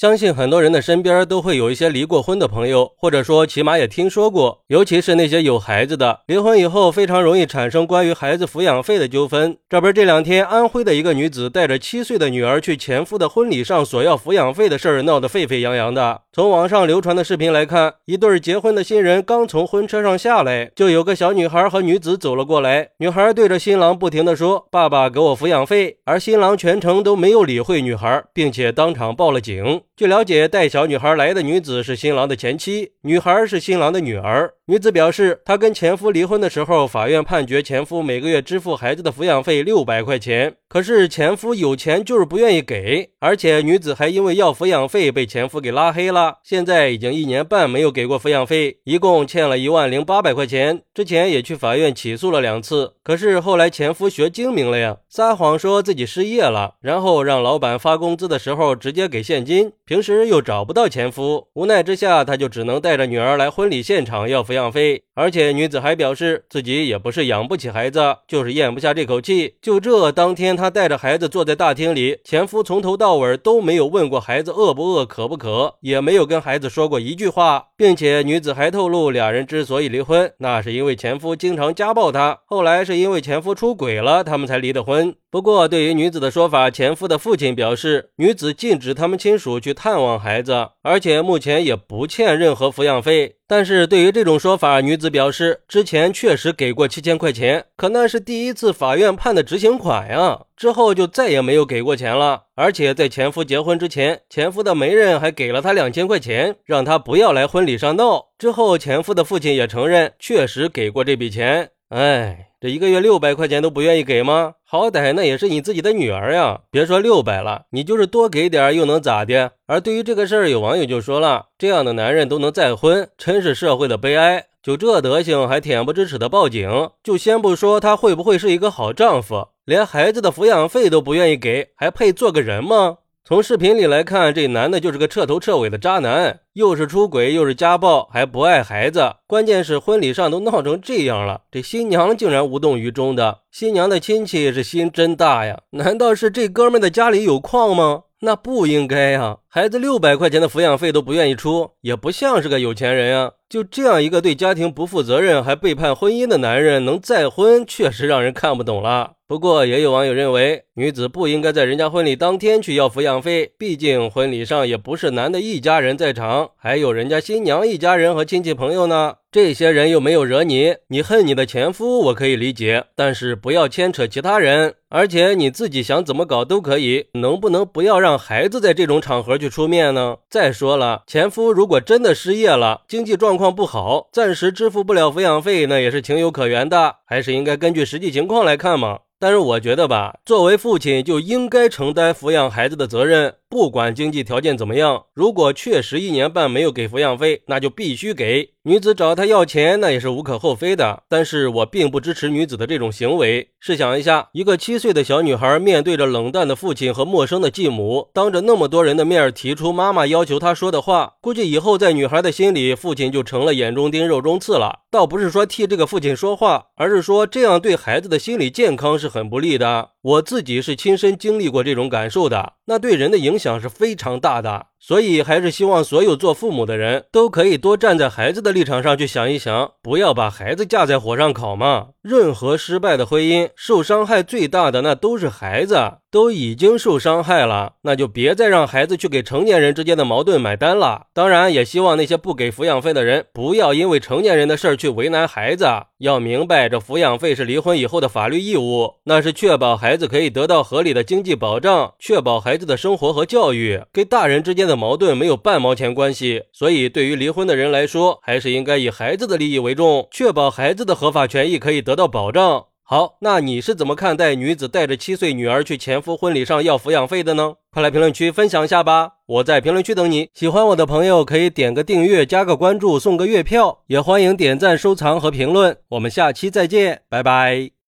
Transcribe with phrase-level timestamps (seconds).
[0.00, 9.58] 相信很多人的身边都会有一些离过婚的朋友，或者说起码也听说过，尤其是那些有孩子的，离婚以后非常容易产生关于孩子抚养费的纠纷。
[9.68, 16.22] 这不是这两天安徽的一个女子带着七岁的女儿去前夫的婚礼上索要抚养费的事儿闹得沸沸扬扬的。
[16.32, 27.10] 从网上流传的视频来看，一对结婚的新人刚从婚车上下来，就有个小女孩和女子走了过来，女孩对着新郎不停的说：“爸爸给我抚养费。”而新郎全程都。
[27.20, 29.82] 没有理会女孩，并且当场报了警。
[30.00, 34.54] 据了解，带小女孩来的女子是新郎的前妻，女孩是新郎的女儿。
[34.70, 40.54] 女子表示，她跟前夫离婚的时候，法院判决前夫每个月支付孩子的抚养费六百块钱。
[40.68, 46.36] 可是前夫有钱就是不愿意给，而且女子还因为要抚养费被前夫给拉黑了。
[46.44, 50.82] 现在已经一年半没有给过抚养费，一共欠了一万零八百块钱。
[50.94, 59.72] 之前也去法院起诉了两次，可是后来前夫学精明了呀，撒谎说自己失业了，然后让老板发工资的时候直接给现金。
[59.84, 65.02] 平时又找不到前夫，无奈之下，他就只能带着女儿来婚礼现场要抚养养费。
[65.14, 69.56] 而且女子还表示自己也不是养不起孩子，就是咽不下这口气。
[69.60, 85.14] 就这当天，她带着孩子坐在大厅里，前夫从头到尾都没有问过孩子饿不饿、渴不渴，也没有跟孩子说过一句话，并且女子还透露，俩人之所以离婚，那是因为前夫经常家暴她，后来是因为前夫出轨了，他们才离的婚。
[85.30, 93.36] 不过，对于女子的说法，前夫的父亲表示，女子禁止他们亲属去探望孩子，而且目前也不欠任何抚养费。
[93.50, 102.44] 但是对于这种说法，女子表示，之前确实给过七千块钱，可那是第一次法院判的执行款呀，之后就再也没有给过钱了。
[102.54, 108.26] 而且在前夫结婚之前，前夫的媒人还给了她两千块钱，让她不要来婚礼上闹。
[108.38, 111.70] 之后，前夫的父亲也承认，确实给过这笔钱。
[111.88, 112.46] 哎。
[112.60, 114.52] 这一个月六百块钱都不愿意给吗？
[114.72, 116.60] 好歹那也是你自己的女儿呀！
[116.70, 119.50] 别说六百了，你就是多给点又能咋的？
[119.66, 124.46] 而对于这个事儿，有网友就说了：这样的男人都能再婚，真是社会的悲哀。
[124.62, 126.90] 就这德行还恬不知耻的报警？
[127.02, 132.98] 就先不说他会不会是一个好丈夫，连孩子的抚养费都不愿意给，还配做个人吗？
[133.22, 139.14] 从视频里来看，这男的就是个彻头彻尾的渣男，又是出轨，又是家暴，还不爱孩子。
[139.26, 143.40] 关键是婚礼上都闹成这样了，这新娘竟然无动于衷的。
[143.52, 145.60] 新娘的亲戚是心真大呀？
[145.70, 148.04] 难道是这哥们的家里有矿吗？
[148.22, 149.38] 那不应该呀！
[149.48, 153.32] 孩子六百块钱的抚养费都不愿意出，也不像是个有钱人呀。
[153.48, 159.12] 就这样一个对家庭不负责任还背叛婚姻的男人，能再婚，确实让人看不懂了。
[159.26, 169.16] 不过，也有网友认为，女子不应该在人家婚礼当天去要抚养费，毕竟婚礼上也不是男的一家人在场，还有人家新娘一家人和亲戚朋友呢。
[169.30, 180.16] 这些人又没有惹你，你恨你的前夫，我可以理解，但是不要牵扯其他人，而且你自己想怎么搞都可以，能不能不要让孩子在这种场合去出面呢？
[180.30, 189.00] 再说了，前夫如果真的失业了，经济状况不好，暂时支付不了抚养费，那也是情有可原的，还是应该根据实际情况来看嘛。
[189.22, 193.34] 但是我觉得吧，作为父父亲就应该承担抚养孩子的责任。
[193.48, 198.52] 不管经济条件怎么样，如果确实一年半没有给抚养费，那就必须给。
[198.64, 201.04] 女子找他要钱，那也是无可厚非的。
[201.08, 203.52] 但是我并不支持女子的这种行为。
[203.58, 214.80] 试想一下，一个七岁的小女孩面对着冷淡的父亲和陌生的继母，当着那么多人的面提出妈妈要求她说的话，估计以后在女孩的心里，父亲就成了眼中钉、肉中刺了。
[214.90, 219.92] 倒不是说替这个父亲说话，而是说这样对孩子的心理健康是很不利的。
[220.02, 224.66] 我自己是亲身经历过这种感受的，那对人的影响是非常大的。
[224.82, 231.88] 所以，还是希望所有做父母的人都可以多站在孩子的立场上去想一想，不要把孩子架在火上烤嘛。
[232.00, 235.74] 任何失败的婚姻，受伤害最大的那都是孩子。
[236.10, 241.06] 都已经受伤害了，那就别再让孩子去给成年人之间的矛盾买单了。
[241.14, 245.66] 当然，也希望那些不给抚养费的人不要因为成年人的事儿去为难孩子。
[245.98, 256.44] 要明白，这抚养费是离婚以后的法律义务，那是确保孩子可以得到合理的经济保障，确保孩子的生活和教育，跟大人之间的矛盾没有半毛钱关系。
[256.52, 262.64] 所以，对于离婚的人来说，还是应该以孩子的利益为重，确保孩子的合法权益可以得到保障。
[262.90, 267.54] 好，那你是怎么看待女子带着七岁女儿去前夫婚礼上要抚养费的呢？
[267.70, 269.12] 快来评论区分享一下吧！
[269.26, 270.28] 我在评论区等你。
[270.34, 275.76] 喜欢我的朋友可以点个订阅、加个关注、送个月票，也欢迎点赞、收藏和评论。
[275.90, 277.70] 我们下期再见，拜拜。